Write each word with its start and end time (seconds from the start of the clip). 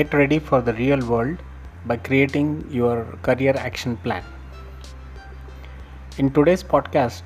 get 0.00 0.14
ready 0.14 0.38
for 0.48 0.58
the 0.66 0.74
real 0.74 1.00
world 1.12 1.38
by 1.84 1.96
creating 2.08 2.48
your 2.70 2.96
career 3.22 3.54
action 3.68 3.96
plan. 4.04 4.24
In 6.16 6.30
today's 6.36 6.62
podcast, 6.62 7.24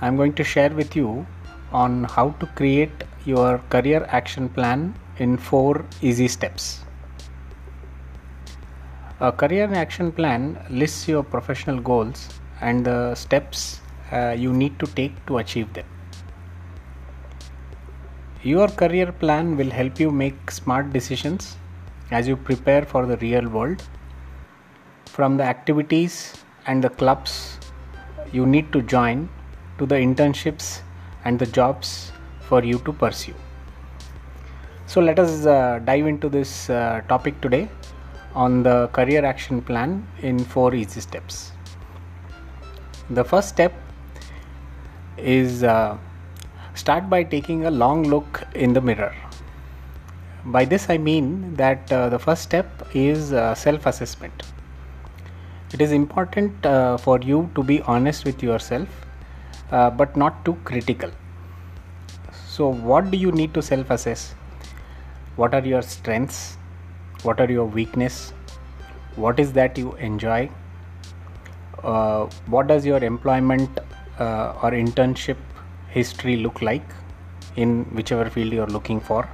I'm 0.00 0.16
going 0.16 0.34
to 0.34 0.44
share 0.44 0.70
with 0.80 0.94
you 0.94 1.26
on 1.72 2.04
how 2.04 2.26
to 2.42 2.46
create 2.58 3.04
your 3.24 3.58
career 3.74 4.06
action 4.18 4.48
plan 4.48 4.94
in 5.18 5.36
four 5.36 5.84
easy 6.02 6.28
steps. 6.28 6.84
A 9.20 9.32
career 9.32 9.68
action 9.82 10.12
plan 10.12 10.46
lists 10.70 11.08
your 11.08 11.24
professional 11.24 11.80
goals 11.80 12.28
and 12.60 12.84
the 12.84 13.14
steps 13.14 13.80
uh, 14.12 14.36
you 14.44 14.52
need 14.52 14.78
to 14.78 14.86
take 14.86 15.14
to 15.26 15.38
achieve 15.38 15.72
them. 15.72 15.86
Your 18.42 18.68
career 18.68 19.10
plan 19.10 19.56
will 19.56 19.70
help 19.70 19.98
you 19.98 20.10
make 20.10 20.50
smart 20.50 20.92
decisions 20.92 21.56
as 22.10 22.28
you 22.28 22.36
prepare 22.36 22.84
for 22.84 23.06
the 23.06 23.16
real 23.18 23.48
world. 23.48 23.82
From 25.06 25.36
the 25.36 25.44
activities 25.44 26.34
and 26.66 26.82
the 26.82 26.90
clubs 26.90 27.58
you 28.32 28.46
need 28.46 28.72
to 28.72 28.82
join 28.82 29.28
to 29.78 29.86
the 29.86 29.94
internships 29.94 30.80
and 31.24 31.38
the 31.38 31.46
jobs 31.46 32.12
for 32.40 32.64
you 32.64 32.78
to 32.80 32.92
pursue. 32.92 33.34
So, 34.86 35.00
let 35.00 35.18
us 35.18 35.46
uh, 35.46 35.80
dive 35.84 36.06
into 36.06 36.28
this 36.28 36.68
uh, 36.68 37.00
topic 37.08 37.40
today 37.40 37.68
on 38.34 38.62
the 38.62 38.88
career 38.88 39.24
action 39.24 39.62
plan 39.62 40.06
in 40.20 40.38
four 40.38 40.74
easy 40.74 41.00
steps. 41.00 41.52
The 43.10 43.24
first 43.24 43.48
step 43.48 43.72
is 45.16 45.62
uh, 45.62 45.96
start 46.74 47.08
by 47.08 47.22
taking 47.22 47.66
a 47.66 47.70
long 47.70 48.04
look 48.04 48.42
in 48.54 48.72
the 48.72 48.80
mirror. 48.80 49.14
By 50.46 50.66
this, 50.66 50.90
I 50.90 50.98
mean 50.98 51.54
that 51.54 51.90
uh, 51.90 52.10
the 52.10 52.18
first 52.18 52.42
step 52.42 52.66
is 52.92 53.32
uh, 53.32 53.54
self 53.54 53.86
assessment. 53.86 54.42
It 55.72 55.80
is 55.80 55.90
important 55.90 56.66
uh, 56.66 56.98
for 56.98 57.18
you 57.20 57.50
to 57.54 57.62
be 57.62 57.80
honest 57.82 58.26
with 58.26 58.42
yourself, 58.42 58.88
uh, 59.70 59.88
but 59.88 60.18
not 60.18 60.44
too 60.44 60.58
critical. 60.64 61.10
So, 62.46 62.68
what 62.68 63.10
do 63.10 63.16
you 63.16 63.32
need 63.32 63.54
to 63.54 63.62
self 63.62 63.88
assess? 63.88 64.34
What 65.36 65.54
are 65.54 65.64
your 65.66 65.80
strengths? 65.80 66.58
What 67.22 67.40
are 67.40 67.50
your 67.50 67.64
weakness? 67.64 68.34
What 69.16 69.40
is 69.40 69.54
that 69.54 69.78
you 69.78 69.94
enjoy? 69.94 70.50
Uh, 71.82 72.26
what 72.46 72.66
does 72.66 72.84
your 72.84 73.02
employment 73.02 73.80
uh, 74.18 74.58
or 74.62 74.72
internship 74.72 75.38
history 75.88 76.36
look 76.36 76.60
like 76.60 76.84
in 77.56 77.84
whichever 77.94 78.28
field 78.28 78.52
you 78.52 78.62
are 78.62 78.74
looking 78.78 79.00
for 79.00 79.26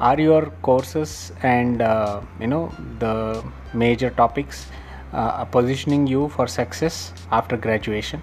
are 0.00 0.20
your 0.20 0.46
courses 0.62 1.32
and 1.42 1.82
uh, 1.82 2.20
you 2.40 2.46
know 2.46 2.72
the 2.98 3.42
major 3.74 4.10
topics 4.10 4.66
uh, 5.12 5.44
positioning 5.44 6.06
you 6.06 6.28
for 6.28 6.46
success 6.46 7.12
after 7.30 7.56
graduation? 7.56 8.22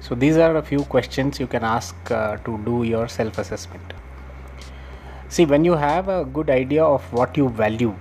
So 0.00 0.14
these 0.14 0.36
are 0.36 0.56
a 0.56 0.62
few 0.62 0.84
questions 0.84 1.40
you 1.40 1.46
can 1.46 1.64
ask 1.64 2.10
uh, 2.10 2.36
to 2.38 2.58
do 2.64 2.82
your 2.84 3.08
self 3.08 3.38
assessment 3.38 3.94
see 5.28 5.44
when 5.44 5.64
you 5.64 5.76
have 5.82 6.08
a 6.08 6.24
good 6.24 6.50
idea 6.50 6.84
of 6.84 7.06
what 7.12 7.36
you 7.36 7.48
value 7.60 7.94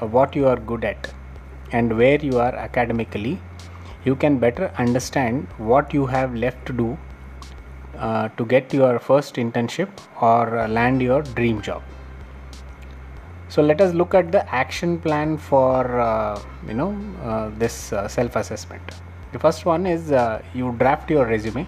uh, 0.00 0.06
what 0.06 0.34
you 0.34 0.46
are 0.52 0.56
good 0.70 0.84
at 0.84 1.12
and 1.72 1.96
where 1.96 2.18
you 2.28 2.38
are 2.44 2.54
academically 2.62 3.38
you 4.04 4.16
can 4.16 4.38
better 4.38 4.70
understand 4.78 5.46
what 5.58 5.92
you 5.92 6.06
have 6.06 6.34
left 6.34 6.64
to 6.66 6.72
do 6.72 6.88
uh, 7.98 8.28
to 8.40 8.44
get 8.44 8.72
your 8.72 8.98
first 8.98 9.36
internship 9.36 9.88
or 10.20 10.58
uh, 10.58 10.66
land 10.68 11.02
your 11.02 11.22
dream 11.22 11.60
job 11.60 11.82
so 13.48 13.62
let 13.62 13.80
us 13.80 13.94
look 13.94 14.14
at 14.14 14.32
the 14.32 14.42
action 14.54 14.98
plan 14.98 15.36
for 15.36 16.00
uh, 16.00 16.40
you 16.66 16.74
know 16.74 16.96
uh, 17.22 17.50
this 17.58 17.92
uh, 17.92 18.08
self 18.08 18.36
assessment 18.36 18.82
the 19.32 19.38
first 19.38 19.64
one 19.66 19.86
is 19.86 20.12
uh, 20.12 20.40
you 20.54 20.74
draft 20.78 21.10
your 21.10 21.26
resume. 21.26 21.66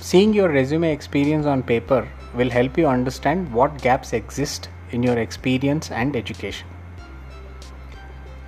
Seeing 0.00 0.32
your 0.32 0.48
resume 0.48 0.90
experience 0.92 1.46
on 1.46 1.62
paper 1.62 2.08
will 2.34 2.50
help 2.50 2.78
you 2.78 2.86
understand 2.86 3.52
what 3.52 3.80
gaps 3.82 4.12
exist 4.12 4.68
in 4.90 5.02
your 5.02 5.18
experience 5.18 5.90
and 5.90 6.16
education. 6.16 6.66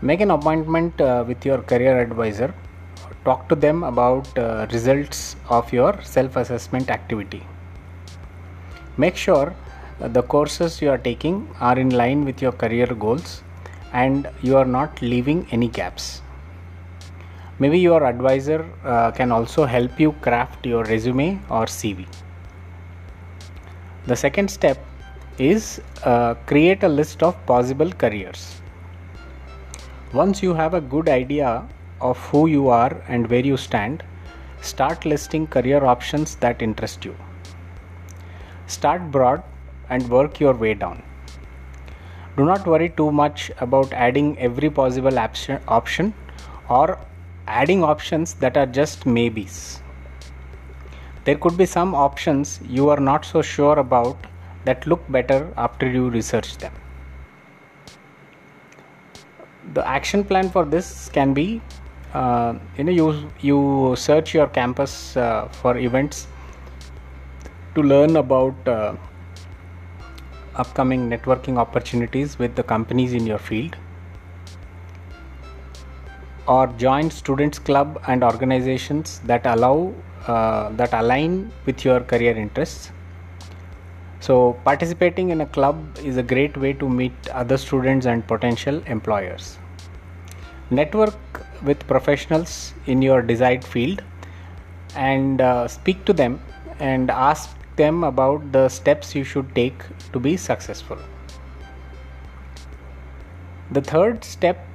Make 0.00 0.20
an 0.20 0.30
appointment 0.32 1.00
uh, 1.00 1.24
with 1.26 1.44
your 1.44 1.58
career 1.58 2.00
advisor. 2.00 2.52
Talk 3.24 3.48
to 3.48 3.54
them 3.54 3.84
about 3.84 4.36
uh, 4.36 4.66
results 4.72 5.36
of 5.48 5.72
your 5.72 6.02
self 6.02 6.34
assessment 6.36 6.90
activity. 6.90 7.46
Make 8.96 9.16
sure 9.16 9.54
uh, 9.54 9.71
the 10.08 10.22
courses 10.22 10.80
you 10.82 10.90
are 10.90 10.98
taking 10.98 11.48
are 11.60 11.78
in 11.78 11.90
line 11.90 12.24
with 12.24 12.42
your 12.42 12.52
career 12.52 12.86
goals 12.86 13.42
and 13.92 14.28
you 14.42 14.56
are 14.56 14.64
not 14.64 15.00
leaving 15.02 15.46
any 15.50 15.68
gaps. 15.68 16.22
Maybe 17.58 17.78
your 17.78 18.04
advisor 18.04 18.68
uh, 18.84 19.10
can 19.12 19.30
also 19.30 19.64
help 19.64 20.00
you 20.00 20.12
craft 20.20 20.66
your 20.66 20.84
resume 20.84 21.40
or 21.48 21.66
cv 21.66 22.06
the 24.04 24.16
second 24.16 24.50
step 24.50 24.78
is 25.38 25.80
uh, 26.02 26.34
create 26.46 26.82
a 26.82 26.88
list 26.88 27.22
of 27.22 27.34
possible 27.46 27.92
careers. 27.92 28.60
Once 30.12 30.42
you 30.42 30.54
have 30.54 30.74
a 30.74 30.80
good 30.80 31.08
idea 31.08 31.66
of 32.00 32.18
who 32.30 32.48
you 32.48 32.68
are 32.68 33.00
and 33.06 33.28
where 33.30 33.46
you 33.46 33.56
stand, 33.56 34.02
start 34.60 35.04
listing 35.04 35.46
career 35.46 35.84
options 35.84 36.34
that 36.36 36.62
interest 36.62 37.04
you. 37.04 37.14
Start 38.66 39.08
broad 39.12 39.44
and 39.94 40.08
work 40.16 40.40
your 40.40 40.54
way 40.64 40.74
down. 40.74 41.02
Do 42.36 42.44
not 42.44 42.66
worry 42.66 42.88
too 43.00 43.10
much 43.20 43.50
about 43.68 43.92
adding 43.92 44.36
every 44.48 44.70
possible 44.70 45.18
option 45.20 46.14
or 46.68 46.98
adding 47.46 47.84
options 47.84 48.34
that 48.44 48.56
are 48.56 48.66
just 48.66 49.04
maybes. 49.06 49.80
There 51.24 51.36
could 51.36 51.56
be 51.56 51.66
some 51.66 51.94
options 51.94 52.60
you 52.78 52.88
are 52.88 53.00
not 53.00 53.24
so 53.24 53.42
sure 53.42 53.78
about 53.78 54.32
that 54.64 54.86
look 54.86 55.10
better 55.18 55.42
after 55.56 55.88
you 55.98 56.08
research 56.08 56.56
them 56.58 56.72
the 59.74 59.86
action 59.86 60.24
plan 60.24 60.48
for 60.50 60.64
this 60.64 61.08
can 61.08 61.32
be 61.32 61.60
uh, 62.14 62.54
you 62.76 62.84
know 62.84 62.92
you 62.92 63.30
you 63.40 63.94
search 63.96 64.34
your 64.34 64.46
campus 64.48 65.16
uh, 65.16 65.48
for 65.48 65.78
events 65.78 66.26
to 67.74 67.82
learn 67.82 68.16
about 68.16 68.68
uh, 68.68 68.94
upcoming 70.56 71.08
networking 71.08 71.58
opportunities 71.58 72.38
with 72.38 72.54
the 72.54 72.62
companies 72.62 73.12
in 73.12 73.26
your 73.26 73.38
field 73.38 73.76
or 76.46 76.66
join 76.78 77.10
students 77.10 77.58
club 77.58 78.02
and 78.08 78.24
organizations 78.24 79.20
that 79.24 79.46
allow 79.46 79.92
uh, 80.26 80.70
that 80.70 80.92
align 80.92 81.50
with 81.66 81.84
your 81.84 82.00
career 82.00 82.36
interests 82.36 82.92
so, 84.22 84.56
participating 84.62 85.30
in 85.30 85.40
a 85.40 85.46
club 85.46 85.98
is 85.98 86.16
a 86.16 86.22
great 86.22 86.56
way 86.56 86.74
to 86.74 86.88
meet 86.88 87.12
other 87.30 87.58
students 87.58 88.06
and 88.06 88.24
potential 88.24 88.80
employers. 88.86 89.58
Network 90.70 91.18
with 91.64 91.84
professionals 91.88 92.72
in 92.86 93.02
your 93.02 93.20
desired 93.20 93.64
field 93.64 94.00
and 94.94 95.40
uh, 95.40 95.66
speak 95.66 96.04
to 96.04 96.12
them 96.12 96.40
and 96.78 97.10
ask 97.10 97.50
them 97.76 98.04
about 98.04 98.52
the 98.52 98.68
steps 98.68 99.14
you 99.14 99.24
should 99.24 99.54
take 99.54 99.82
to 100.12 100.18
be 100.18 100.36
successful. 100.36 100.98
The 103.70 103.80
third 103.80 104.22
step 104.24 104.66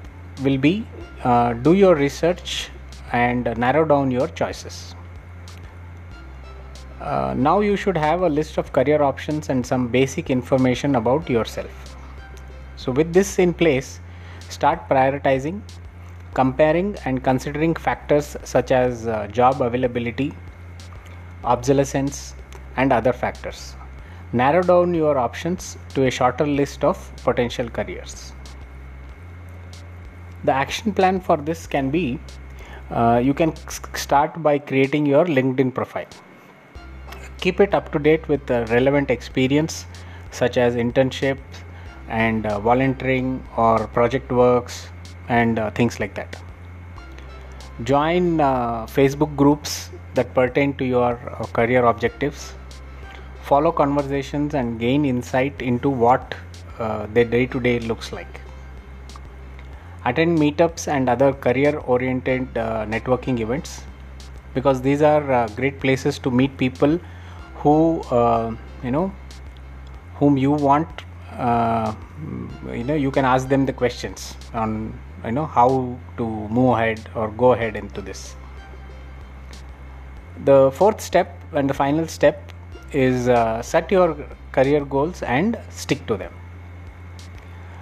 will 0.43 0.57
be 0.57 0.87
uh, 1.23 1.53
do 1.53 1.73
your 1.73 1.95
research 1.95 2.69
and 3.11 3.45
narrow 3.57 3.85
down 3.85 4.11
your 4.11 4.27
choices. 4.27 4.95
Uh, 6.99 7.33
now 7.37 7.59
you 7.59 7.75
should 7.75 7.95
have 7.95 8.21
a 8.21 8.29
list 8.29 8.57
of 8.57 8.73
career 8.73 9.01
options 9.03 9.49
and 9.49 9.65
some 9.65 9.87
basic 9.87 10.29
information 10.29 10.95
about 10.95 11.29
yourself. 11.29 11.95
So, 12.75 12.91
with 12.91 13.13
this 13.13 13.39
in 13.39 13.53
place, 13.53 13.99
start 14.49 14.89
prioritizing, 14.89 15.61
comparing, 16.33 16.95
and 17.05 17.23
considering 17.23 17.75
factors 17.75 18.35
such 18.43 18.71
as 18.71 19.07
uh, 19.07 19.27
job 19.27 19.61
availability, 19.61 20.33
obsolescence, 21.43 22.33
and 22.77 22.93
other 22.93 23.13
factors. 23.13 23.75
Narrow 24.33 24.61
down 24.61 24.93
your 24.93 25.17
options 25.17 25.77
to 25.95 26.05
a 26.05 26.11
shorter 26.11 26.47
list 26.47 26.83
of 26.83 27.11
potential 27.23 27.69
careers. 27.69 28.33
The 30.43 30.53
action 30.53 30.93
plan 30.93 31.19
for 31.19 31.37
this 31.37 31.67
can 31.67 31.89
be 31.89 32.19
uh, 32.91 33.21
you 33.23 33.33
can 33.33 33.53
start 33.95 34.41
by 34.41 34.57
creating 34.57 35.05
your 35.05 35.25
LinkedIn 35.25 35.73
profile 35.73 36.07
keep 37.39 37.59
it 37.59 37.73
up 37.73 37.91
to 37.91 37.99
date 37.99 38.27
with 38.27 38.45
the 38.47 38.65
relevant 38.67 39.11
experience 39.11 39.85
such 40.31 40.57
as 40.57 40.75
internships 40.75 41.63
and 42.09 42.45
uh, 42.45 42.59
volunteering 42.59 43.43
or 43.57 43.87
project 43.87 44.31
works 44.31 44.87
and 45.29 45.59
uh, 45.59 45.69
things 45.71 45.99
like 45.99 46.15
that 46.15 46.35
join 47.83 48.39
uh, 48.41 48.85
facebook 48.85 49.35
groups 49.35 49.89
that 50.15 50.33
pertain 50.33 50.73
to 50.73 50.85
your 50.85 51.11
uh, 51.29 51.45
career 51.57 51.85
objectives 51.85 52.53
follow 53.47 53.71
conversations 53.71 54.53
and 54.53 54.79
gain 54.79 55.05
insight 55.05 55.61
into 55.61 55.89
what 55.89 56.35
uh, 56.79 57.07
their 57.13 57.25
day 57.25 57.45
to 57.45 57.59
day 57.59 57.79
looks 57.79 58.11
like. 58.11 58.41
Attend 60.05 60.37
meetups 60.37 60.87
and 60.87 61.09
other 61.09 61.33
career 61.33 61.77
oriented 61.79 62.57
uh, 62.57 62.85
networking 62.85 63.39
events 63.39 63.81
because 64.53 64.81
these 64.81 65.01
are 65.01 65.31
uh, 65.31 65.47
great 65.55 65.79
places 65.79 66.19
to 66.19 66.31
meet 66.31 66.57
people 66.57 66.99
who 67.55 68.01
uh, 68.19 68.55
you 68.83 68.91
know 68.91 69.11
whom 70.15 70.37
you 70.37 70.51
want 70.51 71.03
uh, 71.37 71.93
you 72.71 72.83
know 72.83 72.95
you 72.95 73.11
can 73.11 73.25
ask 73.25 73.47
them 73.49 73.65
the 73.65 73.73
questions 73.73 74.35
on 74.53 74.75
you 75.25 75.31
know 75.31 75.45
how 75.45 75.69
to 76.17 76.27
move 76.57 76.73
ahead 76.77 77.09
or 77.15 77.29
go 77.43 77.53
ahead 77.53 77.75
into 77.75 78.01
this 78.01 78.35
the 80.45 80.71
fourth 80.71 81.01
step 81.01 81.35
and 81.53 81.69
the 81.69 81.73
final 81.73 82.07
step 82.07 82.53
is 82.91 83.27
uh, 83.27 83.61
set 83.61 83.91
your 83.91 84.15
career 84.51 84.85
goals 84.85 85.23
and 85.23 85.59
stick 85.69 86.05
to 86.07 86.17
them. 86.17 86.33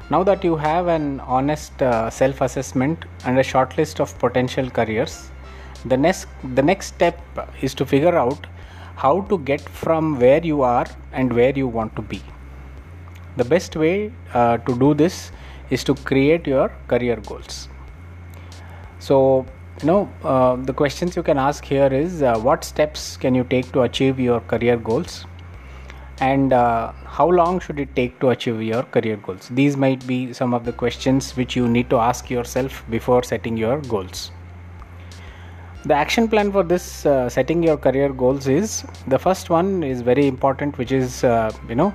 Now 0.10 0.24
that 0.24 0.44
you 0.44 0.56
have 0.56 0.88
an 0.88 1.20
honest 1.22 1.82
uh, 1.82 2.10
self 2.10 2.42
assessment 2.42 3.06
and 3.26 3.40
a 3.40 3.44
short 3.44 3.78
list 3.78 4.00
of 4.00 4.18
potential 4.20 4.70
careers 4.70 5.30
the 5.86 5.98
next 5.98 6.28
the 6.56 6.64
next 6.64 6.88
step 6.88 7.20
is 7.62 7.76
to 7.76 7.86
figure 7.86 8.16
out 8.18 8.48
how 8.96 9.22
to 9.32 9.38
get 9.50 9.62
from 9.82 10.20
where 10.20 10.44
you 10.44 10.62
are 10.62 10.88
and 11.12 11.32
where 11.32 11.52
you 11.56 11.68
want 11.68 11.96
to 11.96 12.02
be. 12.02 12.22
The 13.38 13.46
best 13.46 13.76
way 13.76 14.12
uh, 14.34 14.58
to 14.58 14.76
do 14.80 14.94
this 14.94 15.32
is 15.70 15.84
to 15.84 15.94
create 15.94 16.48
your 16.48 16.70
career 16.88 17.18
goals. 17.18 17.68
So 19.00 19.46
you 19.82 19.88
know 19.88 20.10
uh, 20.24 20.56
the 20.56 20.74
questions 20.74 21.16
you 21.16 21.24
can 21.24 21.38
ask 21.38 21.66
here 21.66 21.88
is 21.88 22.22
uh, 22.22 22.38
what 22.40 22.64
steps 22.64 23.18
can 23.18 23.36
you 23.36 23.44
take 23.44 23.72
to 23.74 23.82
achieve 23.82 24.20
your 24.20 24.40
career 24.40 24.78
goals? 24.78 25.26
And 26.22 26.54
uh, 26.54 26.94
how 27.06 27.30
long 27.30 27.60
should 27.60 27.78
it 27.78 27.94
take 27.94 28.20
to 28.22 28.30
achieve 28.30 28.62
your 28.62 28.84
career 28.84 29.18
goals? 29.18 29.50
These 29.50 29.76
might 29.76 30.06
be 30.08 30.32
some 30.32 30.54
of 30.54 30.64
the 30.64 30.72
questions 30.72 31.36
which 31.36 31.58
you 31.58 31.68
need 31.68 31.90
to 31.90 31.98
ask 31.98 32.30
yourself 32.30 32.86
before 32.90 33.22
setting 33.24 33.58
your 33.58 33.82
goals. 33.82 34.32
The 35.84 35.94
action 35.94 36.30
plan 36.30 36.54
for 36.54 36.64
this 36.64 37.06
uh, 37.06 37.28
setting 37.30 37.62
your 37.62 37.78
career 37.78 38.14
goals 38.14 38.48
is 38.48 38.86
the 39.08 39.20
first 39.20 39.50
one 39.50 39.84
is 39.84 40.02
very 40.02 40.26
important 40.26 40.78
which 40.78 40.92
is 40.92 41.24
uh, 41.24 41.52
you 41.68 41.76
know 41.76 41.94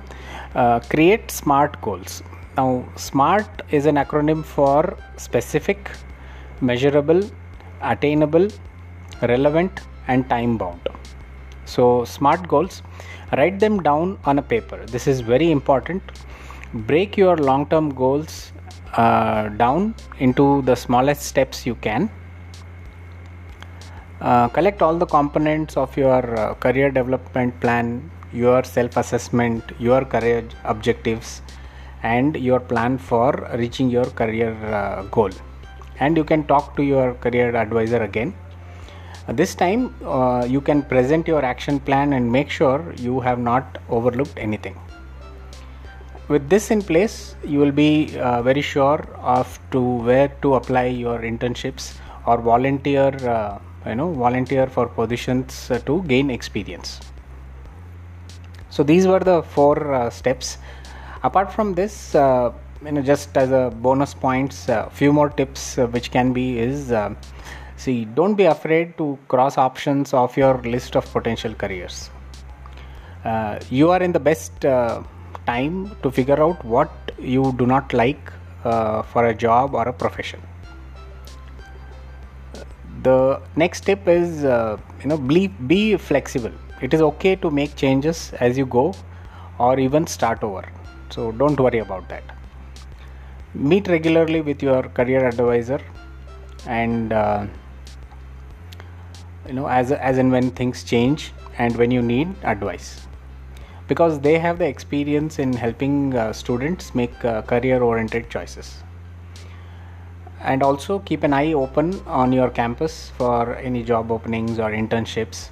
uh, 0.53 0.79
create 0.81 1.31
smart 1.31 1.81
goals. 1.81 2.21
Now 2.55 2.85
smart 2.95 3.63
is 3.71 3.87
an 3.87 3.95
acronym 3.95 4.45
for 4.45 4.97
specific 5.17 5.89
measurable 6.61 7.21
attainable, 7.81 8.47
relevant, 9.21 9.81
and 10.07 10.27
time 10.29 10.57
bound. 10.57 10.87
So, 11.65 12.05
smart 12.05 12.47
goals, 12.47 12.81
write 13.37 13.59
them 13.59 13.81
down 13.81 14.17
on 14.25 14.39
a 14.39 14.41
paper. 14.41 14.85
This 14.85 15.07
is 15.07 15.21
very 15.21 15.51
important. 15.51 16.01
Break 16.73 17.17
your 17.17 17.37
long 17.37 17.67
term 17.67 17.93
goals 17.93 18.51
uh, 18.93 19.49
down 19.49 19.95
into 20.19 20.61
the 20.63 20.75
smallest 20.75 21.21
steps 21.21 21.65
you 21.65 21.75
can. 21.75 22.09
Uh, 24.19 24.47
collect 24.49 24.81
all 24.81 24.97
the 24.97 25.05
components 25.05 25.77
of 25.77 25.95
your 25.97 26.37
uh, 26.37 26.53
career 26.55 26.91
development 26.91 27.59
plan, 27.59 28.11
your 28.31 28.63
self 28.63 28.97
assessment, 28.97 29.63
your 29.79 30.05
career 30.05 30.47
objectives, 30.63 31.41
and 32.03 32.35
your 32.35 32.59
plan 32.59 32.97
for 32.97 33.49
reaching 33.55 33.89
your 33.89 34.05
career 34.05 34.53
uh, 34.65 35.03
goal 35.03 35.31
and 36.01 36.17
you 36.17 36.23
can 36.23 36.45
talk 36.51 36.75
to 36.75 36.83
your 36.83 37.13
career 37.25 37.55
advisor 37.55 38.03
again. 38.03 38.33
Uh, 39.27 39.33
this 39.33 39.53
time 39.55 39.93
uh, 40.03 40.43
you 40.45 40.59
can 40.59 40.81
present 40.81 41.27
your 41.27 41.45
action 41.45 41.79
plan 41.79 42.13
and 42.13 42.31
make 42.37 42.49
sure 42.49 42.93
you 42.97 43.19
have 43.19 43.39
not 43.39 43.77
overlooked 43.89 44.37
anything. 44.37 44.75
With 46.27 46.49
this 46.49 46.71
in 46.71 46.81
place 46.81 47.35
you 47.43 47.59
will 47.59 47.71
be 47.71 48.17
uh, 48.17 48.41
very 48.41 48.61
sure 48.61 49.01
of 49.37 49.59
to 49.71 49.81
where 49.81 50.29
to 50.41 50.55
apply 50.55 50.85
your 50.85 51.19
internships 51.19 51.93
or 52.25 52.37
volunteer 52.41 53.09
uh, 53.27 53.59
you 53.85 53.95
know 53.95 54.11
volunteer 54.11 54.67
for 54.67 54.87
positions 54.87 55.69
uh, 55.69 55.79
to 55.85 56.01
gain 56.03 56.29
experience. 56.29 56.99
So 58.69 58.83
these 58.83 59.05
were 59.05 59.19
the 59.19 59.43
four 59.43 59.93
uh, 59.93 60.09
steps. 60.09 60.57
Apart 61.23 61.53
from 61.53 61.75
this 61.75 62.15
you 62.85 62.91
know 62.91 63.01
just 63.01 63.37
as 63.37 63.51
a 63.51 63.69
bonus 63.85 64.13
points 64.13 64.67
a 64.67 64.77
uh, 64.77 64.89
few 64.89 65.13
more 65.13 65.29
tips 65.29 65.77
uh, 65.77 65.85
which 65.95 66.09
can 66.09 66.33
be 66.33 66.45
is 66.59 66.91
uh, 66.91 67.13
see 67.75 68.05
don't 68.19 68.35
be 68.35 68.45
afraid 68.45 68.97
to 68.97 69.17
cross 69.27 69.57
options 69.57 70.13
of 70.13 70.35
your 70.35 70.55
list 70.75 70.95
of 70.95 71.05
potential 71.13 71.53
careers. 71.53 72.09
Uh, 73.23 73.59
you 73.69 73.91
are 73.91 74.01
in 74.01 74.11
the 74.11 74.19
best 74.19 74.65
uh, 74.65 75.03
time 75.45 75.95
to 76.01 76.09
figure 76.09 76.41
out 76.41 76.63
what 76.65 76.91
you 77.19 77.53
do 77.59 77.67
not 77.67 77.93
like 77.93 78.31
uh, 78.63 79.03
for 79.03 79.27
a 79.27 79.33
job 79.33 79.75
or 79.75 79.87
a 79.87 79.93
profession. 79.93 80.41
The 83.03 83.41
next 83.55 83.81
tip 83.81 84.07
is 84.07 84.41
you 84.41 85.07
know 85.07 85.17
be, 85.17 85.47
be 85.47 85.97
flexible. 85.97 86.53
It 86.81 86.95
is 86.95 87.01
okay 87.01 87.35
to 87.35 87.51
make 87.51 87.75
changes 87.75 88.33
as 88.39 88.57
you 88.57 88.65
go 88.65 88.93
or 89.59 89.79
even 89.79 90.07
start 90.07 90.43
over. 90.43 90.67
So 91.11 91.31
don't 91.31 91.59
worry 91.59 91.79
about 91.79 92.09
that 92.09 92.40
meet 93.53 93.87
regularly 93.87 94.41
with 94.41 94.63
your 94.63 94.83
career 94.83 95.27
advisor 95.27 95.81
and 96.65 97.11
uh, 97.11 97.45
you 99.47 99.53
know 99.53 99.67
as 99.67 99.91
as 99.91 100.17
and 100.17 100.31
when 100.31 100.51
things 100.51 100.83
change 100.83 101.33
and 101.57 101.75
when 101.75 101.91
you 101.91 102.01
need 102.01 102.33
advice. 102.43 103.07
Because 103.87 104.21
they 104.21 104.39
have 104.39 104.57
the 104.57 104.65
experience 104.65 105.37
in 105.37 105.51
helping 105.51 106.15
uh, 106.15 106.31
students 106.31 106.95
make 106.95 107.25
uh, 107.25 107.41
career 107.41 107.83
oriented 107.83 108.29
choices. 108.29 108.83
And 110.39 110.63
also 110.63 110.99
keep 110.99 111.23
an 111.23 111.33
eye 111.33 111.53
open 111.53 111.99
on 112.07 112.31
your 112.31 112.49
campus 112.49 113.11
for 113.17 113.55
any 113.55 113.83
job 113.83 114.09
openings 114.09 114.59
or 114.59 114.71
internships 114.71 115.49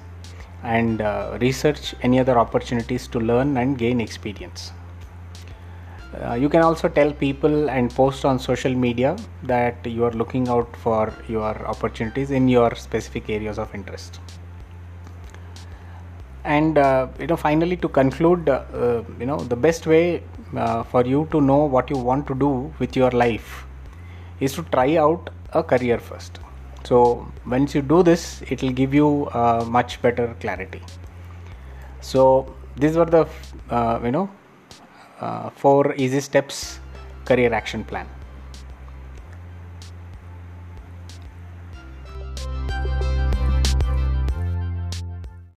and 0.62 1.00
uh, 1.00 1.36
research 1.40 1.94
any 2.02 2.18
other 2.18 2.38
opportunities 2.38 3.06
to 3.08 3.20
learn 3.20 3.56
and 3.56 3.78
gain 3.78 4.00
experience 4.00 4.72
uh, 6.18 6.34
you 6.34 6.48
can 6.48 6.62
also 6.62 6.88
tell 6.88 7.12
people 7.12 7.70
and 7.70 7.90
post 7.94 8.24
on 8.24 8.38
social 8.38 8.74
media 8.74 9.16
that 9.44 9.86
you 9.86 10.04
are 10.04 10.10
looking 10.10 10.48
out 10.48 10.74
for 10.76 11.12
your 11.28 11.54
opportunities 11.66 12.30
in 12.32 12.48
your 12.48 12.74
specific 12.74 13.30
areas 13.30 13.58
of 13.58 13.72
interest. 13.74 14.20
And 16.42 16.78
uh, 16.78 17.08
you 17.18 17.26
know 17.26 17.36
finally 17.36 17.76
to 17.76 17.88
conclude 17.88 18.48
uh, 18.48 19.02
you 19.20 19.26
know 19.26 19.38
the 19.38 19.56
best 19.56 19.86
way 19.86 20.22
uh, 20.56 20.82
for 20.82 21.04
you 21.04 21.28
to 21.30 21.40
know 21.40 21.64
what 21.64 21.90
you 21.90 21.96
want 21.96 22.26
to 22.26 22.34
do 22.34 22.74
with 22.80 22.96
your 22.96 23.10
life 23.10 23.66
is 24.40 24.54
to 24.54 24.62
try 24.62 24.96
out 24.96 25.30
a 25.52 25.62
career 25.62 25.98
first. 25.98 26.40
So 26.84 27.30
once 27.46 27.74
you 27.74 27.82
do 27.82 28.02
this 28.02 28.42
it 28.48 28.62
will 28.62 28.72
give 28.72 28.92
you 28.94 29.26
uh, 29.26 29.64
much 29.68 30.02
better 30.02 30.34
clarity. 30.40 30.82
So 32.00 32.56
these 32.76 32.96
were 32.96 33.04
the 33.04 33.28
uh, 33.68 34.00
you 34.02 34.10
know 34.10 34.28
uh, 35.20 35.50
four 35.50 35.94
easy 35.96 36.20
steps 36.20 36.80
career 37.24 37.52
action 37.52 37.84
plan 37.84 38.06